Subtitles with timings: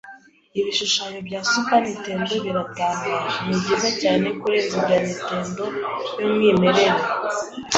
[0.59, 3.29] Ibishushanyo bya Super Nintendo biratangaje.
[3.47, 5.63] Nibyiza cyane kurenza ibya Nintendo
[6.19, 7.01] yumwimerere.